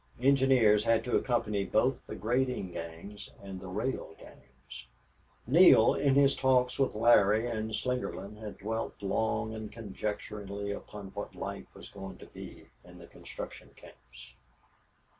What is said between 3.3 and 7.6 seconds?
and the rail gangs. Neale, in his talks with Larry